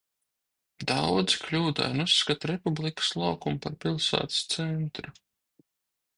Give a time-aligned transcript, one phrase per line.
[0.91, 5.15] Daudzi kļūdaini uzskata Republikas laukumu par pilsētas centru.